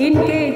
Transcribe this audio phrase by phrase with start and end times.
[0.00, 0.49] 金凯。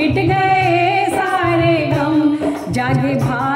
[0.00, 3.49] मिट गए सारे गम जागे भाग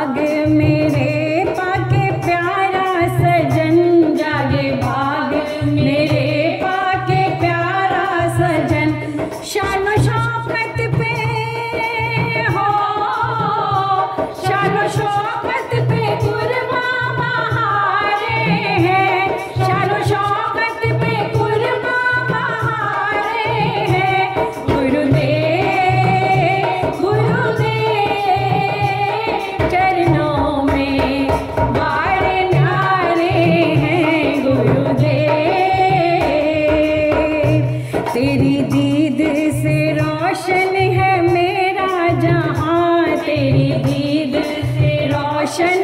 [45.56, 45.83] discussion